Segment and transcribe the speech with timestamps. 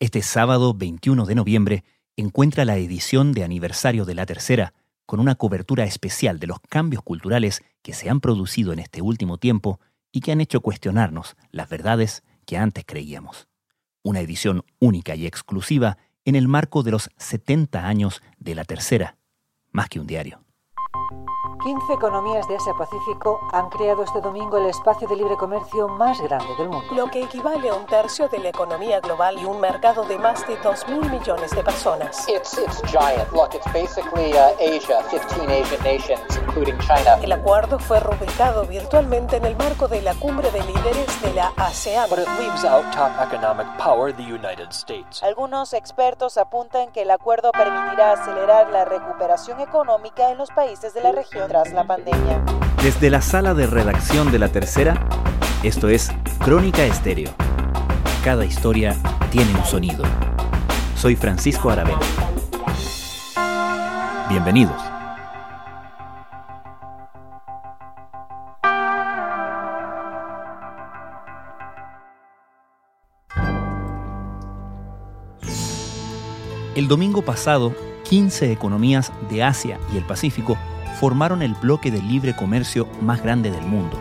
[0.00, 1.84] Este sábado 21 de noviembre
[2.16, 4.72] encuentra la edición de aniversario de la tercera
[5.06, 9.38] con una cobertura especial de los cambios culturales que se han producido en este último
[9.38, 9.80] tiempo
[10.12, 13.48] y que han hecho cuestionarnos las verdades que antes creíamos.
[14.04, 19.16] Una edición única y exclusiva en el marco de los 70 años de la tercera,
[19.72, 20.44] más que un diario.
[21.58, 26.54] 15 economías de Asia-Pacífico han creado este domingo el espacio de libre comercio más grande
[26.56, 26.86] del mundo.
[26.94, 30.46] Lo que equivale a un tercio de la economía global y un mercado de más
[30.46, 32.28] de 2.000 millones de personas.
[32.28, 33.32] It's, it's giant.
[33.32, 37.18] Look, it's basically uh, Asia, 15 Asian nations, including China.
[37.22, 41.52] El acuerdo fue rubricado virtualmente en el marco de la cumbre de líderes de la
[41.56, 42.08] ASEAN.
[42.08, 45.22] But it leaves out top economic power, the United States.
[45.22, 51.00] Algunos expertos apuntan que el acuerdo permitirá acelerar la recuperación económica en los países de
[51.00, 52.44] la región tras la pandemia.
[52.82, 55.08] Desde la sala de redacción de la tercera,
[55.62, 56.10] esto es
[56.44, 57.30] Crónica Estéreo.
[58.22, 58.94] Cada historia
[59.30, 60.04] tiene un sonido.
[60.94, 61.98] Soy Francisco Aravena.
[64.28, 64.80] Bienvenidos.
[76.76, 80.56] El domingo pasado, 15 economías de Asia y el Pacífico
[81.00, 83.98] formaron el bloque de libre comercio más grande del mundo.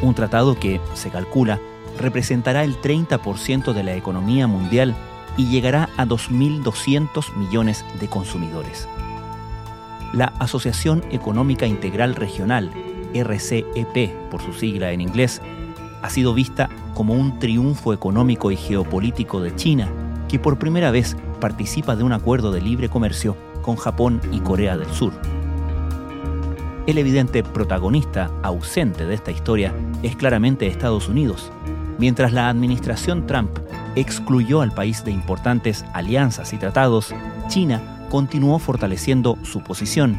[0.00, 1.58] Un tratado que, se calcula,
[1.98, 4.94] representará el 30% de la economía mundial
[5.36, 8.88] y llegará a 2.200 millones de consumidores.
[10.12, 12.70] La Asociación Económica Integral Regional,
[13.12, 15.42] RCEP por su sigla en inglés,
[16.02, 19.90] ha sido vista como un triunfo económico y geopolítico de China,
[20.28, 24.76] que por primera vez participa de un acuerdo de libre comercio con Japón y Corea
[24.76, 25.12] del Sur.
[26.88, 31.52] El evidente protagonista ausente de esta historia es claramente Estados Unidos.
[31.98, 33.50] Mientras la administración Trump
[33.94, 37.14] excluyó al país de importantes alianzas y tratados,
[37.48, 40.16] China continuó fortaleciendo su posición.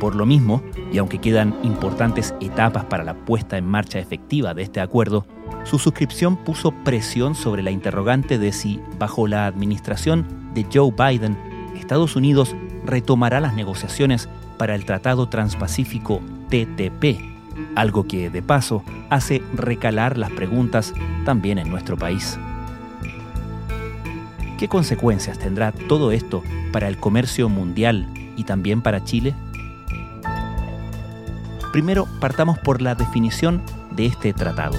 [0.00, 4.64] Por lo mismo, y aunque quedan importantes etapas para la puesta en marcha efectiva de
[4.64, 5.24] este acuerdo,
[5.64, 11.38] su suscripción puso presión sobre la interrogante de si, bajo la administración de Joe Biden,
[11.74, 14.28] Estados Unidos retomará las negociaciones
[14.62, 17.18] para el Tratado Transpacífico TTP,
[17.74, 22.38] algo que de paso hace recalar las preguntas también en nuestro país.
[24.60, 28.06] ¿Qué consecuencias tendrá todo esto para el comercio mundial
[28.36, 29.34] y también para Chile?
[31.72, 34.78] Primero, partamos por la definición de este tratado.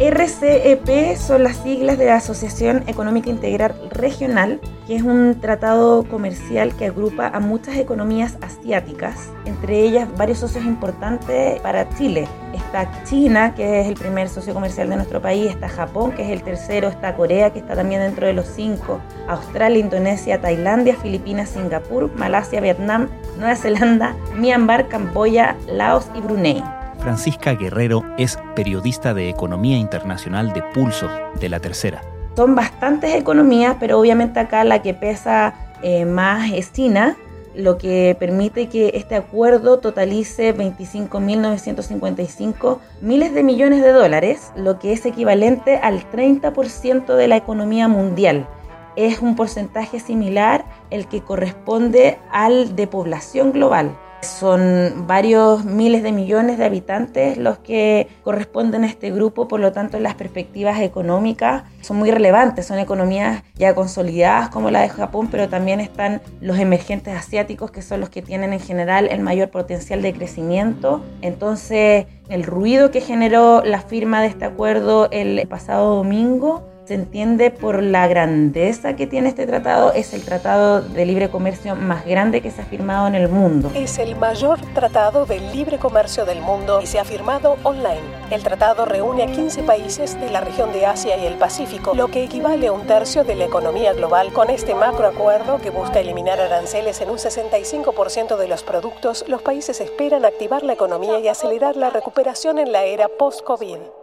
[0.00, 6.74] RCEP son las siglas de la Asociación Económica Integral Regional, que es un tratado comercial
[6.74, 12.28] que agrupa a muchas economías asiáticas, entre ellas varios socios importantes para Chile.
[12.52, 16.30] Está China, que es el primer socio comercial de nuestro país, está Japón, que es
[16.30, 21.50] el tercero, está Corea, que está también dentro de los cinco, Australia, Indonesia, Tailandia, Filipinas,
[21.50, 26.62] Singapur, Malasia, Vietnam, Nueva Zelanda, Myanmar, Camboya, Laos y Brunei.
[26.98, 31.08] Francisca Guerrero es periodista de Economía Internacional de Pulso,
[31.40, 32.11] de la Tercera.
[32.36, 37.18] Son bastantes economías, pero obviamente acá la que pesa eh, más es China,
[37.54, 44.94] lo que permite que este acuerdo totalice 25.955 miles de millones de dólares, lo que
[44.94, 48.48] es equivalente al 30% de la economía mundial.
[48.96, 53.94] Es un porcentaje similar el que corresponde al de población global.
[54.22, 59.72] Son varios miles de millones de habitantes los que corresponden a este grupo, por lo
[59.72, 65.28] tanto las perspectivas económicas son muy relevantes, son economías ya consolidadas como la de Japón,
[65.28, 69.50] pero también están los emergentes asiáticos que son los que tienen en general el mayor
[69.50, 71.04] potencial de crecimiento.
[71.20, 77.50] Entonces el ruido que generó la firma de este acuerdo el pasado domingo se entiende
[77.50, 82.40] por la grandeza que tiene este tratado, es el tratado de libre comercio más grande
[82.40, 83.70] que se ha firmado en el mundo.
[83.74, 88.00] Es el mayor tratado de libre comercio del mundo y se ha firmado online.
[88.30, 92.08] El tratado reúne a 15 países de la región de Asia y el Pacífico, lo
[92.08, 94.32] que equivale a un tercio de la economía global.
[94.32, 99.80] Con este macroacuerdo que busca eliminar aranceles en un 65% de los productos, los países
[99.80, 104.01] esperan activar la economía y acelerar la recuperación en la era post-COVID.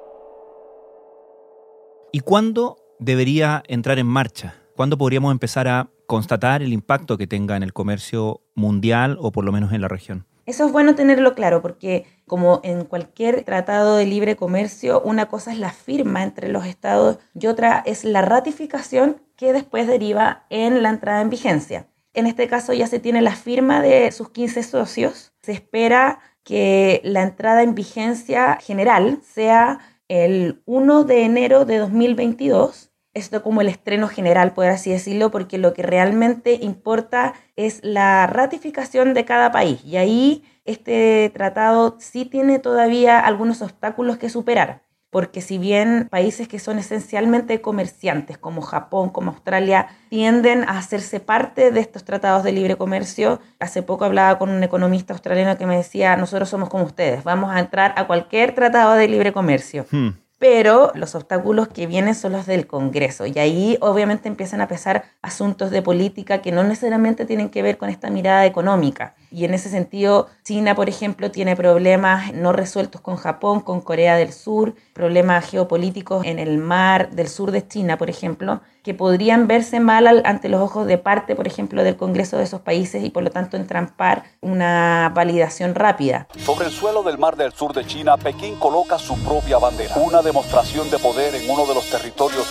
[2.11, 4.55] ¿Y cuándo debería entrar en marcha?
[4.75, 9.45] ¿Cuándo podríamos empezar a constatar el impacto que tenga en el comercio mundial o por
[9.45, 10.25] lo menos en la región?
[10.47, 15.51] Eso es bueno tenerlo claro porque como en cualquier tratado de libre comercio, una cosa
[15.51, 20.81] es la firma entre los estados y otra es la ratificación que después deriva en
[20.81, 21.87] la entrada en vigencia.
[22.15, 25.31] En este caso ya se tiene la firma de sus 15 socios.
[25.43, 29.79] Se espera que la entrada en vigencia general sea
[30.09, 32.91] el 1 de enero de 2022.
[33.13, 38.27] Esto como el estreno general, por así decirlo, porque lo que realmente importa es la
[38.27, 39.83] ratificación de cada país.
[39.85, 46.47] Y ahí este tratado sí tiene todavía algunos obstáculos que superar porque si bien países
[46.47, 52.43] que son esencialmente comerciantes, como Japón, como Australia, tienden a hacerse parte de estos tratados
[52.43, 56.69] de libre comercio, hace poco hablaba con un economista australiano que me decía, nosotros somos
[56.69, 59.85] como ustedes, vamos a entrar a cualquier tratado de libre comercio.
[59.91, 60.09] Hmm
[60.39, 65.03] pero los obstáculos que vienen son los del Congreso y ahí obviamente empiezan a pesar
[65.21, 69.15] asuntos de política que no necesariamente tienen que ver con esta mirada económica.
[69.31, 74.15] Y en ese sentido, China, por ejemplo, tiene problemas no resueltos con Japón, con Corea
[74.15, 79.47] del Sur, problemas geopolíticos en el mar del sur de China, por ejemplo, que podrían
[79.47, 83.09] verse mal ante los ojos de parte, por ejemplo, del Congreso de esos países y
[83.09, 86.27] por lo tanto entrampar una validación rápida.
[86.37, 90.21] Sobre el suelo del mar del sur de China, Pekín coloca su propia bandera, una
[90.21, 91.88] demostración de poder en uno de los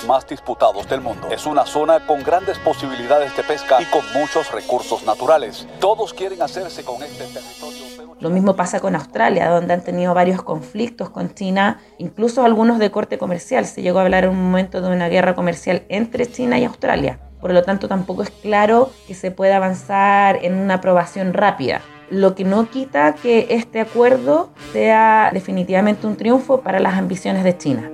[0.09, 1.29] más disputados del mundo.
[1.31, 5.69] Es una zona con grandes posibilidades de pesca y con muchos recursos naturales.
[5.81, 8.17] Todos quieren hacerse con este territorio.
[8.19, 12.91] Lo mismo pasa con Australia, donde han tenido varios conflictos con China, incluso algunos de
[12.91, 13.67] corte comercial.
[13.67, 17.21] Se llegó a hablar en un momento de una guerra comercial entre China y Australia.
[17.39, 21.83] Por lo tanto, tampoco es claro que se pueda avanzar en una aprobación rápida.
[22.09, 27.59] Lo que no quita que este acuerdo sea definitivamente un triunfo para las ambiciones de
[27.59, 27.91] China.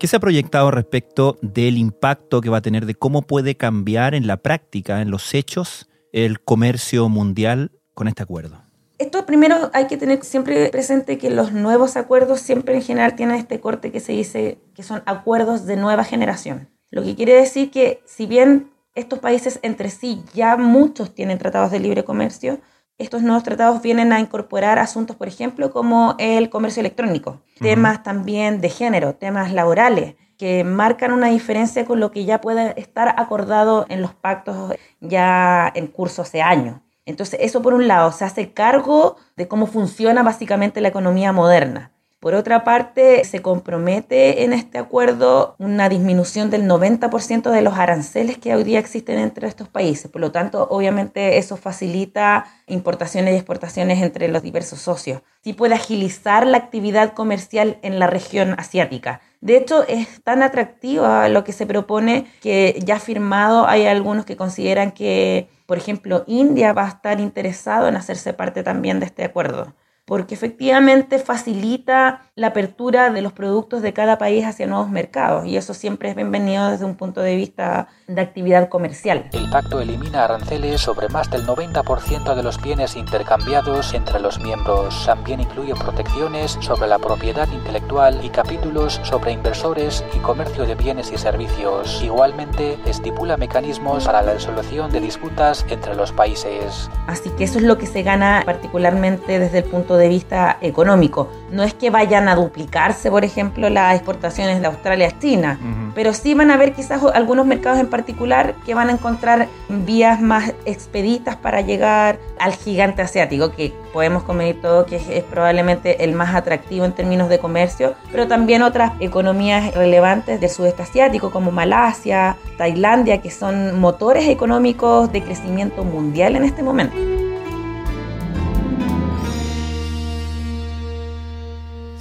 [0.00, 4.14] ¿Qué se ha proyectado respecto del impacto que va a tener, de cómo puede cambiar
[4.14, 8.62] en la práctica, en los hechos, el comercio mundial con este acuerdo?
[8.96, 13.36] Esto primero hay que tener siempre presente que los nuevos acuerdos siempre en general tienen
[13.36, 16.70] este corte que se dice que son acuerdos de nueva generación.
[16.90, 21.72] Lo que quiere decir que si bien estos países entre sí ya muchos tienen tratados
[21.72, 22.60] de libre comercio,
[23.00, 28.60] estos nuevos tratados vienen a incorporar asuntos, por ejemplo, como el comercio electrónico, temas también
[28.60, 33.86] de género, temas laborales, que marcan una diferencia con lo que ya puede estar acordado
[33.88, 36.80] en los pactos ya en curso hace años.
[37.06, 41.92] Entonces, eso por un lado, se hace cargo de cómo funciona básicamente la economía moderna.
[42.20, 48.36] Por otra parte, se compromete en este acuerdo una disminución del 90% de los aranceles
[48.36, 50.10] que hoy día existen entre estos países.
[50.10, 55.22] Por lo tanto, obviamente eso facilita importaciones y exportaciones entre los diversos socios.
[55.42, 59.22] Sí puede agilizar la actividad comercial en la región asiática.
[59.40, 64.36] De hecho, es tan atractiva lo que se propone que ya firmado hay algunos que
[64.36, 69.24] consideran que, por ejemplo, India va a estar interesado en hacerse parte también de este
[69.24, 69.72] acuerdo
[70.10, 75.56] porque efectivamente facilita la apertura de los productos de cada país hacia nuevos mercados y
[75.56, 79.28] eso siempre es bienvenido desde un punto de vista de actividad comercial.
[79.32, 85.06] El pacto elimina aranceles sobre más del 90% de los bienes intercambiados entre los miembros.
[85.06, 91.12] También incluye protecciones sobre la propiedad intelectual y capítulos sobre inversores y comercio de bienes
[91.12, 92.02] y servicios.
[92.02, 96.90] Igualmente, estipula mecanismos para la resolución de disputas entre los países.
[97.06, 100.58] Así que eso es lo que se gana particularmente desde el punto de de vista
[100.60, 101.30] económico.
[101.50, 105.58] No es que vayan a duplicarse, por ejemplo, las exportaciones de Australia a China,
[105.94, 110.20] pero sí van a haber quizás algunos mercados en particular que van a encontrar vías
[110.20, 116.14] más expeditas para llegar al gigante asiático, que podemos comer todo, que es, probablemente el
[116.14, 121.50] más atractivo en términos de comercio, pero también otras economías relevantes del sudeste asiático, como
[121.50, 126.96] Malasia, Tailandia, que son motores económicos de crecimiento mundial en este momento.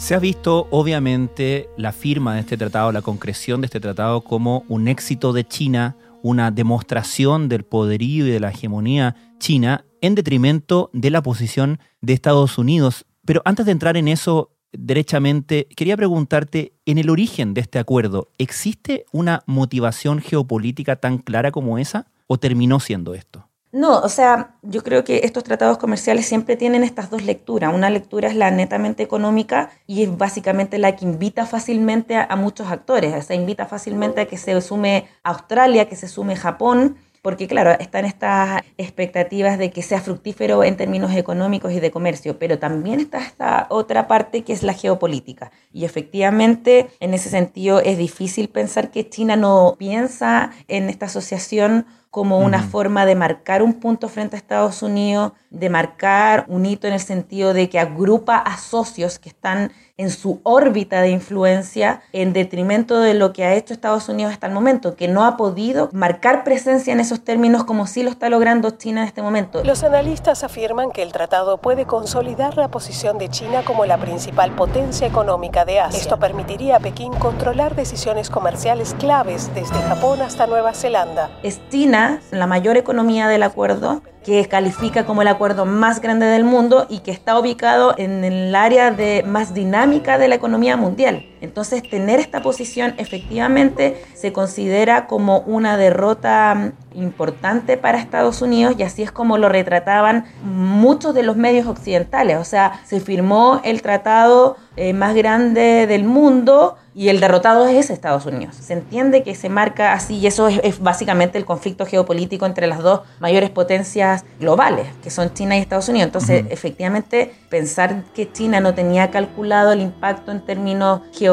[0.10, 4.64] Se ha visto obviamente la firma de este tratado, la concreción de este tratado como
[4.68, 10.90] un éxito de China, una demostración del poderío y de la hegemonía china en detrimento
[10.94, 13.06] de la posición de Estados Unidos.
[13.24, 18.30] Pero antes de entrar en eso derechamente, quería preguntarte, en el origen de este acuerdo,
[18.40, 23.49] ¿existe una motivación geopolítica tan clara como esa o terminó siendo esto?
[23.72, 27.72] No, o sea, yo creo que estos tratados comerciales siempre tienen estas dos lecturas.
[27.74, 32.68] Una lectura es la netamente económica y es básicamente la que invita fácilmente a, muchos
[32.72, 33.14] actores.
[33.14, 37.72] O sea, invita fácilmente a que se sume Australia, que se sume Japón, porque claro,
[37.72, 43.00] están estas expectativas de que sea fructífero en términos económicos y de comercio, pero también
[43.00, 45.52] está esta otra parte que es la geopolítica.
[45.74, 51.86] Y efectivamente, en ese sentido, es difícil pensar que China no piensa en esta asociación
[52.10, 56.88] como una forma de marcar un punto frente a Estados Unidos, de marcar un hito
[56.88, 62.02] en el sentido de que agrupa a socios que están en su órbita de influencia
[62.14, 65.36] en detrimento de lo que ha hecho Estados Unidos hasta el momento, que no ha
[65.36, 69.62] podido marcar presencia en esos términos como sí lo está logrando China en este momento.
[69.66, 74.52] Los analistas afirman que el tratado puede consolidar la posición de China como la principal
[74.52, 76.00] potencia económica de Asia.
[76.00, 81.30] Esto permitiría a Pekín controlar decisiones comerciales claves desde Japón hasta Nueva Zelanda.
[81.44, 86.44] Es China la mayor economía del acuerdo que califica como el acuerdo más grande del
[86.44, 91.29] mundo y que está ubicado en el área de más dinámica de la economía mundial.
[91.42, 98.76] Entonces, tener esta posición efectivamente se considera como una derrota mm, importante para Estados Unidos
[98.78, 102.38] y así es como lo retrataban muchos de los medios occidentales.
[102.38, 107.90] O sea, se firmó el tratado eh, más grande del mundo y el derrotado es
[107.90, 108.56] Estados Unidos.
[108.56, 112.80] Se entiende que se marca así y eso es, básicamente el conflicto geopolítico entre las
[112.80, 116.08] dos mayores potencias globales, que son China y Estados Unidos.
[116.08, 121.29] Entonces, efectivamente, pensar que China no tenía calculado el impacto en términos geopolíticos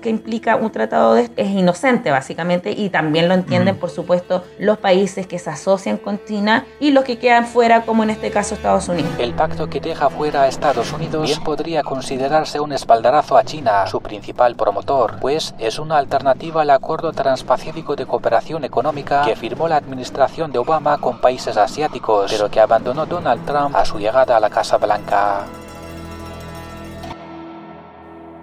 [0.00, 4.78] que implica un tratado de es inocente, básicamente, y también lo entienden, por supuesto, los
[4.78, 8.54] países que se asocian con China y los que quedan fuera, como en este caso
[8.54, 9.10] Estados Unidos.
[9.18, 14.00] El pacto que deja fuera a Estados Unidos podría considerarse un espaldarazo a China, su
[14.00, 19.76] principal promotor pues es una alternativa al Acuerdo Transpacífico de Cooperación Económica que firmó la
[19.76, 24.40] administración de Obama con países asiáticos, pero que abandonó Donald Trump a su llegada a
[24.40, 25.44] la Casa Blanca.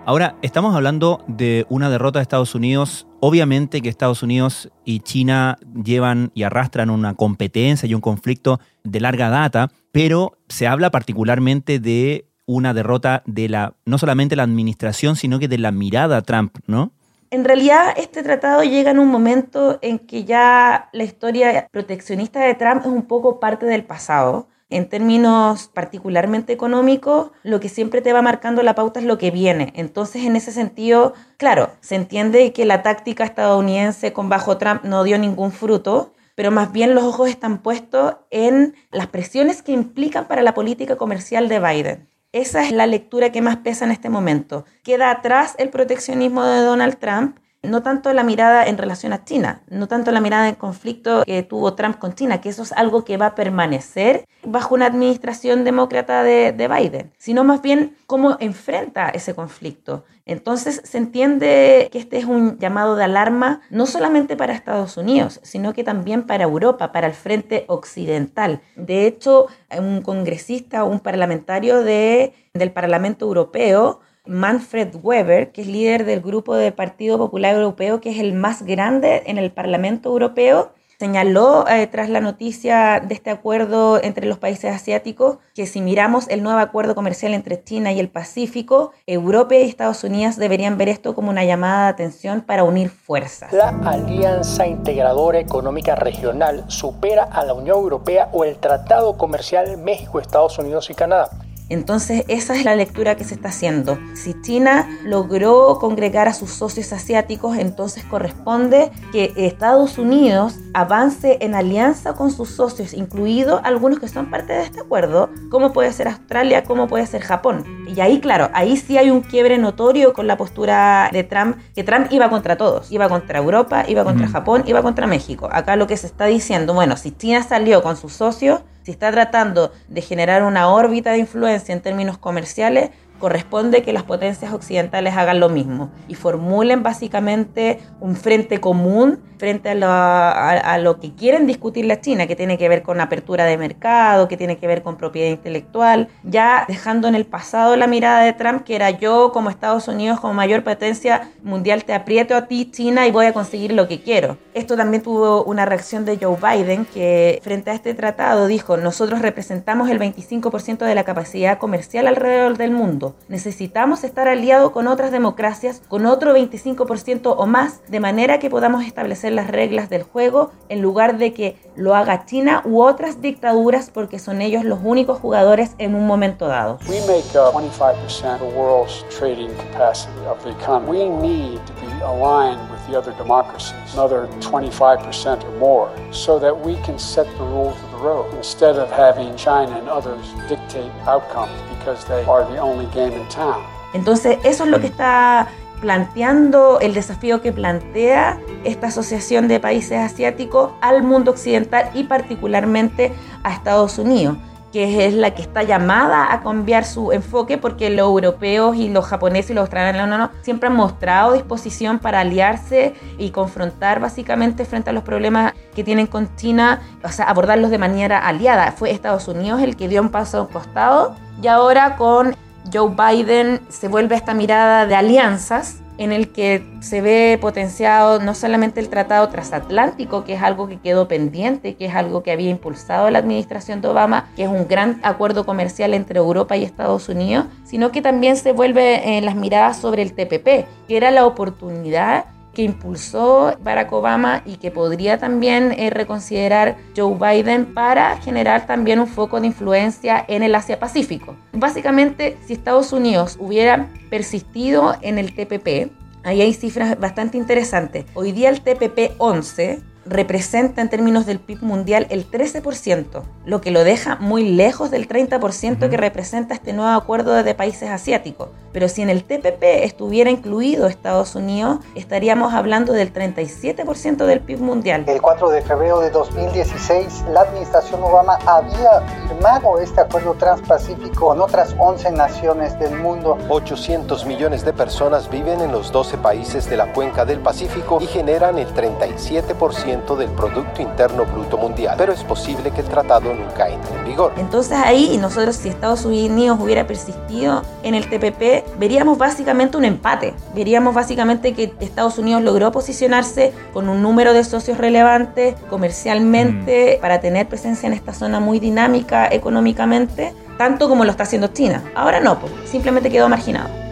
[0.06, 3.08] Ahora, estamos hablando de una derrota de Estados Unidos.
[3.22, 9.00] Obviamente que Estados Unidos y China llevan y arrastran una competencia y un conflicto de
[9.00, 15.16] larga data, pero se habla particularmente de una derrota de la, no solamente la administración,
[15.16, 16.92] sino que de la mirada Trump, ¿no?
[17.32, 22.56] En realidad, este tratado llega en un momento en que ya la historia proteccionista de
[22.56, 24.50] Trump es un poco parte del pasado.
[24.74, 29.30] En términos particularmente económicos, lo que siempre te va marcando la pauta es lo que
[29.30, 29.72] viene.
[29.76, 35.04] Entonces, en ese sentido, claro, se entiende que la táctica estadounidense con bajo Trump no
[35.04, 40.28] dio ningún fruto, pero más bien los ojos están puestos en las presiones que implican
[40.28, 42.10] para la política comercial de Biden.
[42.32, 44.66] Esa es la lectura que más pesa en este momento.
[44.82, 49.62] Queda atrás el proteccionismo de Donald Trump, no tanto la mirada en relación a China,
[49.70, 53.06] no tanto la mirada en conflicto que tuvo Trump con China, que eso es algo
[53.06, 59.10] que va a permanecer bajo una administración demócrata de, Biden, sino más bien cómo enfrenta
[59.10, 60.04] ese conflicto.
[60.26, 65.40] Entonces se entiende que este es un llamado de alarma no solamente para Estados Unidos,
[65.44, 68.62] sino que también para Europa, para el frente occidental.
[68.76, 76.06] De hecho, un congresista, un parlamentario de, del Parlamento Europeo, Manfred Weber, que es líder
[76.06, 80.72] del grupo del Partido Popular Europeo, que es el más grande en el Parlamento Europeo,
[81.04, 86.30] señaló eh, tras la noticia de este acuerdo entre los países asiáticos que si miramos
[86.30, 90.88] el nuevo acuerdo comercial entre China y el Pacífico, Europa y Estados Unidos deberían ver
[90.88, 93.52] esto como una llamada de atención para unir fuerzas.
[93.52, 100.22] La Alianza Integradora Económica Regional supera a la Unión Europea o el Tratado Comercial México,
[100.22, 101.30] Estados Unidos y Canadá.
[101.70, 103.98] Entonces esa es la lectura que se está haciendo.
[104.14, 111.56] Si China logró congregar a sus socios asiáticos, entonces corresponde que Estados Unidos avance en
[111.56, 116.08] alianza con sus socios, incluidos algunos que son parte de este acuerdo, como puede ser
[116.08, 117.64] Australia, como puede ser Japón.
[117.88, 121.84] Y ahí, claro, ahí sí hay un quiebre notorio con la postura de Trump, que
[121.84, 125.50] Trump iba contra todos, iba contra Europa, iba contra Japón, iba contra México.
[125.52, 129.12] Acá lo que se está diciendo, bueno, si China salió con sus socios, si está
[129.12, 132.92] tratando de generar una órbita de influencia en términos comerciales,
[133.24, 139.70] corresponde que las potencias occidentales hagan lo mismo y formulen básicamente un frente común frente
[139.70, 144.30] a lo, que quieren discutir la China, que tiene que ver con apertura de mercado,
[144.30, 148.32] que tiene que ver con propiedad intelectual, ya dejando en el pasado la mirada de
[148.32, 152.72] Trump, que era yo como Estados Unidos, como mayor potencia mundial, te aprieto a ti,
[152.72, 154.38] China, y voy a conseguir lo que quiero.
[154.54, 159.22] Esto también tuvo una reacción de Joe Biden, que frente a este tratado dijo, nosotros
[159.22, 163.13] representamos el 25% de la capacidad comercial alrededor del mundo.
[163.28, 168.84] Necesitamos estar aliados con otras democracias, con otro 25% o más, de manera que podamos
[168.84, 173.90] establecer las reglas del juego en lugar de que lo haga China u otras dictaduras
[173.90, 176.80] porque son ellos los únicos jugadores en un momento dado.
[176.88, 180.90] We make up 25% of the world's trading capacity of the economy.
[180.90, 186.76] We need to be aligned the other democracies, another 25% or more, so that we
[186.86, 191.52] can set the rules of the road instead of having China and others dictate outcomes
[191.78, 193.64] because they are the only game in town.
[193.94, 195.48] Entonces, eso es lo que está
[195.80, 203.14] planteando el desafío que plantea esta Asociación de Países Asiáticos al mundo occidental y particularmente
[203.44, 204.38] a Estados Unidos
[204.74, 209.06] que es la que está llamada a cambiar su enfoque porque los europeos y los
[209.06, 214.94] japoneses y los australianos siempre han mostrado disposición para aliarse y confrontar básicamente frente a
[214.94, 218.72] los problemas que tienen con China, o sea, abordarlos de manera aliada.
[218.72, 222.36] Fue Estados Unidos el que dio un paso a un costado y ahora con
[222.74, 228.34] Joe Biden se vuelve esta mirada de alianzas en el que se ve potenciado no
[228.34, 232.50] solamente el tratado transatlántico, que es algo que quedó pendiente, que es algo que había
[232.50, 237.10] impulsado la administración de Obama, que es un gran acuerdo comercial entre Europa y Estados
[237.10, 241.26] Unidos, sino que también se vuelve en las miradas sobre el TPP, que era la
[241.26, 248.68] oportunidad que impulsó Barack Obama y que podría también eh, reconsiderar Joe Biden para generar
[248.68, 251.36] también un foco de influencia en el Asia-Pacífico.
[251.54, 255.92] Básicamente, si Estados Unidos hubiera persistido en el TPP,
[256.24, 258.06] ahí hay cifras bastante interesantes.
[258.14, 263.72] Hoy día el TPP 11 representa en términos del PIB mundial el 13%, lo que
[263.72, 268.50] lo deja muy lejos del 30% que representa este nuevo acuerdo de países asiáticos.
[268.72, 274.60] Pero si en el TPP estuviera incluido Estados Unidos, estaríamos hablando del 37% del PIB
[274.60, 275.06] mundial.
[275.08, 281.40] El 4 de febrero de 2016, la administración Obama había firmado este acuerdo transpacífico con
[281.40, 283.38] otras 11 naciones del mundo.
[283.50, 288.08] 800 millones de personas viven en los 12 países de la cuenca del Pacífico y
[288.08, 291.96] generan el 37% del Producto Interno Bruto Mundial.
[291.98, 294.34] Pero es posible que el tratado nunca entre en vigor.
[294.38, 300.34] Entonces ahí nosotros si Estados Unidos hubiera persistido en el TPP, veríamos básicamente un empate.
[300.56, 307.02] Veríamos básicamente que Estados Unidos logró posicionarse con un número de socios relevantes comercialmente mm.
[307.02, 311.84] para tener presencia en esta zona muy dinámica económicamente, tanto como lo está haciendo China.
[311.96, 313.83] Ahora no, pues, simplemente quedó marginado.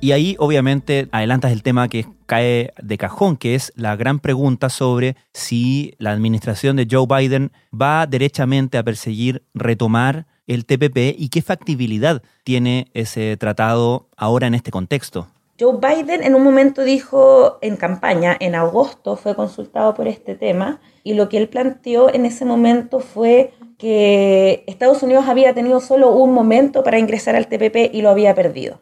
[0.00, 4.68] Y ahí obviamente adelantas el tema que cae de cajón, que es la gran pregunta
[4.68, 11.30] sobre si la administración de Joe Biden va derechamente a perseguir retomar el TPP y
[11.30, 15.26] qué factibilidad tiene ese tratado ahora en este contexto.
[15.58, 20.80] Joe Biden en un momento dijo en campaña, en agosto fue consultado por este tema,
[21.02, 26.12] y lo que él planteó en ese momento fue que Estados Unidos había tenido solo
[26.12, 28.80] un momento para ingresar al TPP y lo había perdido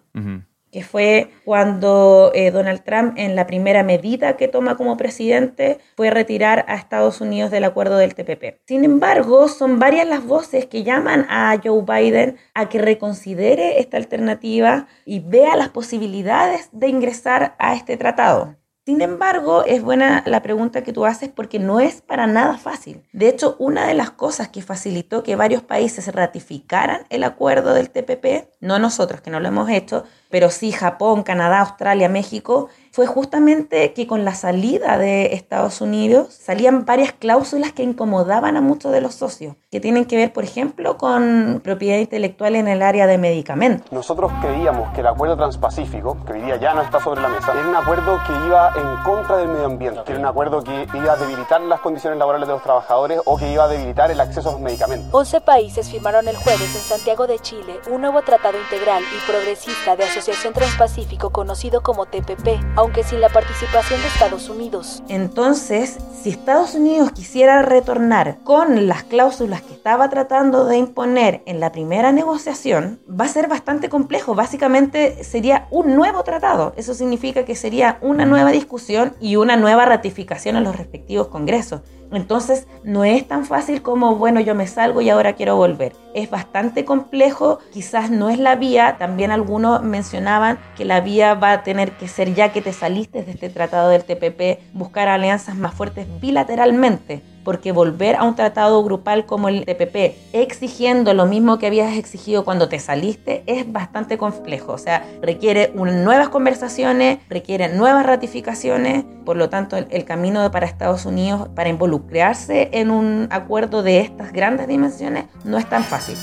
[0.70, 6.10] que fue cuando eh, Donald Trump en la primera medida que toma como presidente fue
[6.10, 8.60] retirar a Estados Unidos del acuerdo del TPP.
[8.67, 13.97] Sin embargo, son varias las voces que llaman a Joe Biden a que reconsidere esta
[13.97, 18.56] alternativa y vea las posibilidades de ingresar a este tratado.
[18.86, 23.02] Sin embargo, es buena la pregunta que tú haces porque no es para nada fácil.
[23.12, 27.91] De hecho, una de las cosas que facilitó que varios países ratificaran el acuerdo del
[27.91, 33.06] TPP, no nosotros que no lo hemos hecho, pero sí Japón, Canadá, Australia, México, fue
[33.06, 38.91] justamente que con la salida de Estados Unidos salían varias cláusulas que incomodaban a muchos
[38.91, 43.06] de los socios, que tienen que ver, por ejemplo, con propiedad intelectual en el área
[43.06, 43.93] de medicamentos.
[43.93, 47.52] Nosotros creíamos que el acuerdo transpacífico, que hoy día ya no está sobre la mesa,
[47.52, 50.86] era un acuerdo que iba en contra del medio ambiente, que era un acuerdo que
[50.95, 54.21] iba a debilitar las condiciones laborales de los trabajadores o que iba a debilitar el
[54.21, 55.08] acceso a los medicamentos.
[55.12, 59.97] 11 países firmaron el jueves en Santiago de Chile un nuevo tratado integral y progresista
[59.97, 60.16] de Asociación
[60.55, 65.02] Transpacífico conocido como TPP, aunque sin la participación de Estados Unidos.
[65.09, 71.61] Entonces, si Estados Unidos quisiera retornar con las cláusulas que estaba tratando de imponer en
[71.61, 74.35] la primera negociación, va a ser bastante complejo.
[74.35, 76.73] Básicamente sería un nuevo tratado.
[76.76, 81.83] Eso significa que sería una nueva discusión y una nueva ratificación en los respectivos congresos.
[82.12, 85.92] Entonces no es tan fácil como, bueno, yo me salgo y ahora quiero volver.
[86.14, 91.52] Es bastante complejo, quizás no es la vía, también algunos mencionaban que la vía va
[91.52, 95.56] a tener que ser ya que te saliste de este tratado del TPP, buscar alianzas
[95.56, 101.61] más fuertes bilateralmente porque volver a un tratado grupal como el TPP exigiendo lo mismo
[101.61, 104.73] que habías exigido cuando te saliste es bastante complejo.
[104.73, 110.67] O sea, requiere nuevas conversaciones, requiere nuevas ratificaciones, por lo tanto el, el camino para
[110.67, 116.17] Estados Unidos para involucrarse en un acuerdo de estas grandes dimensiones no es tan fácil.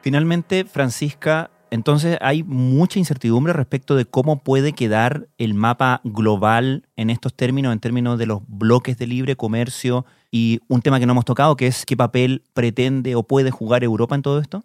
[0.00, 7.08] Finalmente, Francisca, entonces hay mucha incertidumbre respecto de cómo puede quedar el mapa global en
[7.08, 11.12] estos términos, en términos de los bloques de libre comercio y un tema que no
[11.12, 14.62] hemos tocado, que es qué papel pretende o puede jugar Europa en todo esto.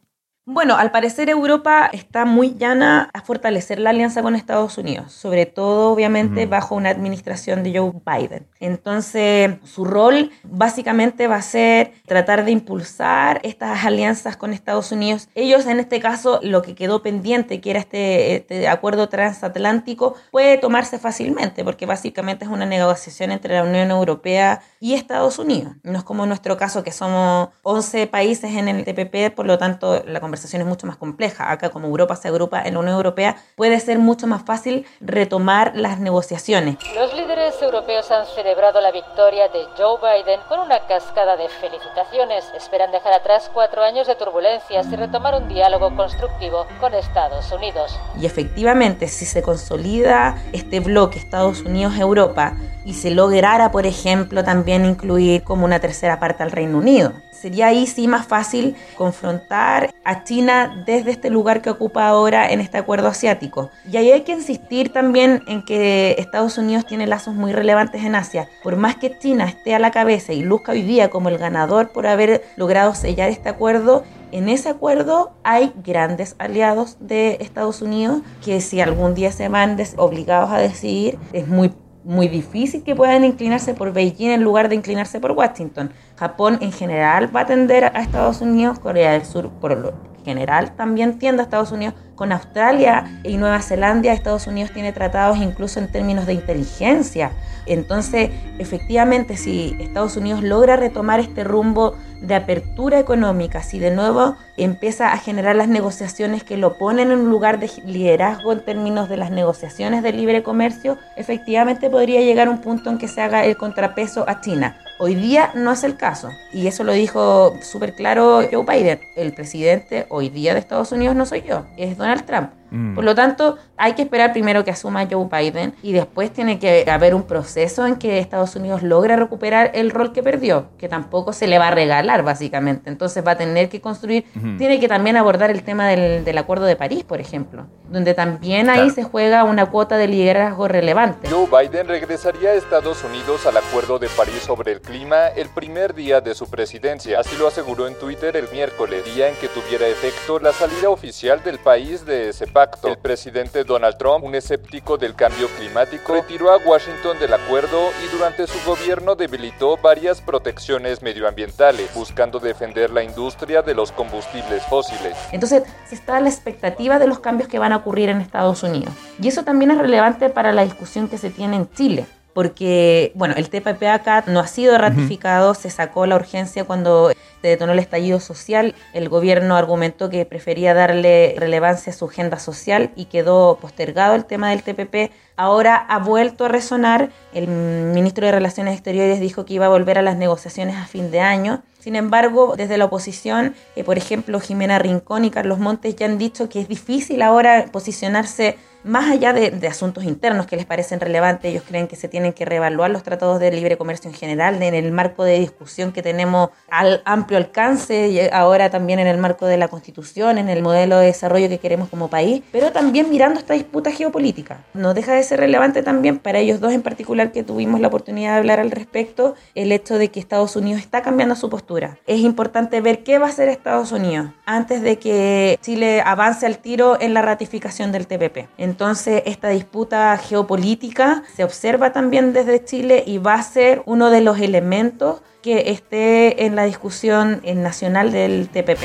[0.49, 5.45] Bueno, al parecer Europa está muy llana a fortalecer la alianza con Estados Unidos, sobre
[5.45, 8.47] todo obviamente bajo una administración de Joe Biden.
[8.61, 15.27] Entonces, su rol básicamente va a ser tratar de impulsar estas alianzas con Estados Unidos.
[15.35, 20.57] Ellos en este caso, lo que quedó pendiente, que era este, este acuerdo transatlántico, puede
[20.57, 25.73] tomarse fácilmente, porque básicamente es una negociación entre la Unión Europea y Estados Unidos.
[25.83, 29.57] No es como en nuestro caso que somos 11 países en el TPP, por lo
[29.57, 31.51] tanto la conversación es mucho más compleja.
[31.51, 35.73] Acá como Europa se agrupa en la Unión Europea, puede ser mucho más fácil retomar
[35.75, 36.77] las negociaciones.
[36.95, 42.45] Los líderes europeos han celebrado la victoria de Joe Biden con una cascada de felicitaciones.
[42.55, 47.99] Esperan dejar atrás cuatro años de turbulencias y retomar un diálogo constructivo con Estados Unidos.
[48.19, 52.53] Y efectivamente, si se consolida este bloque Estados Unidos-Europa
[52.85, 57.67] y se lograra, por ejemplo, también incluir como una tercera parte al Reino Unido, Sería
[57.67, 62.77] ahí sí más fácil confrontar a China desde este lugar que ocupa ahora en este
[62.77, 63.69] acuerdo asiático.
[63.91, 68.15] Y ahí hay que insistir también en que Estados Unidos tiene lazos muy relevantes en
[68.15, 68.49] Asia.
[68.63, 71.89] Por más que China esté a la cabeza y luzca hoy día como el ganador
[71.89, 78.21] por haber logrado sellar este acuerdo, en ese acuerdo hay grandes aliados de Estados Unidos
[78.43, 81.71] que si algún día se van obligados a decidir, es muy
[82.07, 85.91] muy difícil que puedan inclinarse por Beijing en lugar de inclinarse por Washington.
[86.15, 89.93] Japón en general va a tender a Estados Unidos, Corea del Sur por lo
[90.23, 95.37] general también tiende a Estados Unidos, con Australia y Nueva Zelanda Estados Unidos tiene tratados
[95.37, 97.31] incluso en términos de inteligencia.
[97.65, 104.35] Entonces, efectivamente, si Estados Unidos logra retomar este rumbo de apertura económica, si de nuevo
[104.57, 109.09] empieza a generar las negociaciones que lo ponen en un lugar de liderazgo en términos
[109.09, 113.45] de las negociaciones de libre comercio, efectivamente podría llegar un punto en que se haga
[113.45, 114.77] el contrapeso a China.
[114.99, 118.99] Hoy día no es el caso, y eso lo dijo súper claro Joe Biden.
[119.15, 122.56] El presidente hoy día de Estados Unidos no soy yo, es Donald Trump.
[122.71, 122.95] Mm.
[122.95, 126.89] Por lo tanto, hay que esperar primero que asuma Joe Biden y después tiene que
[126.89, 131.33] haber un proceso en que Estados Unidos logre recuperar el rol que perdió, que tampoco
[131.33, 132.89] se le va a regalar básicamente.
[132.89, 134.25] Entonces va a tener que construir,
[134.57, 138.69] tiene que también abordar el tema del, del, Acuerdo de París, por ejemplo, donde también
[138.69, 141.27] ahí se juega una cuota de liderazgo relevante.
[141.29, 145.93] Joe Biden regresaría a Estados Unidos al Acuerdo de París sobre el clima el primer
[145.93, 147.19] día de su presidencia.
[147.19, 151.43] Así lo aseguró en Twitter el miércoles, día en que tuviera efecto la salida oficial
[151.43, 152.47] del país de ese
[152.83, 158.11] El presidente Donald Trump, un escéptico del cambio climático, retiró a Washington del acuerdo y
[158.11, 165.15] durante su gobierno debilitó varias protecciones medioambientales, buscando defender la industria de los combustibles fósiles.
[165.31, 168.63] Entonces, se está a la expectativa de los cambios que van a ocurrir en Estados
[168.63, 168.93] Unidos.
[169.21, 173.33] Y eso también es relevante para la discusión que se tiene en Chile porque, bueno,
[173.35, 177.09] el TPP acá no ha sido ratificado, se sacó la urgencia cuando
[177.41, 182.37] se detonó el estallido social, el gobierno argumentó que prefería darle relevancia a su agenda
[182.37, 185.11] social y quedó postergado el tema del TPP.
[185.35, 189.97] Ahora ha vuelto a resonar, el ministro de Relaciones Exteriores dijo que iba a volver
[189.97, 191.63] a las negociaciones a fin de año.
[191.79, 196.19] Sin embargo, desde la oposición, eh, por ejemplo, Jimena Rincón y Carlos Montes ya han
[196.19, 201.51] dicho que es difícil ahora posicionarse más allá de, asuntos internos que les parecen relevantes,
[201.51, 204.73] ellos creen que se tienen que reevaluar los tratados de libre comercio en general, en
[204.73, 209.57] el marco de discusión que tenemos al amplio alcance, ahora también en el marco de
[209.57, 213.53] la Constitución, en el modelo de desarrollo que queremos como país, pero también mirando esta
[213.53, 214.63] disputa geopolítica.
[214.73, 218.33] No deja de ser relevante también para ellos dos en particular que tuvimos la oportunidad
[218.33, 221.97] de hablar al respecto, el hecho de que Estados Unidos está cambiando su postura.
[222.07, 226.59] Es importante ver qué va a hacer Estados Unidos antes de que Chile avance al
[226.59, 228.47] tiro en la ratificación del TPP.
[228.67, 234.19] Entonces, esta disputa geopolítica se observa también desde Chile y va a ser uno de
[234.19, 238.81] los elementos que esté en la discusión nacional del TPP.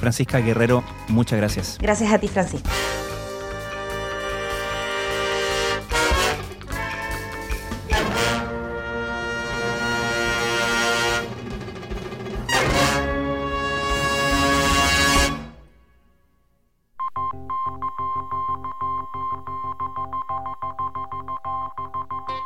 [0.00, 1.78] Francisca Guerrero, muchas gracias.
[1.80, 2.70] Gracias a ti, Francisca.